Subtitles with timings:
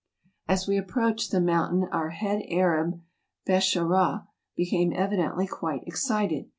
[0.47, 3.01] As we approached the mountain our head Arab,
[3.47, 6.49] Besharah, became evidently quite excited.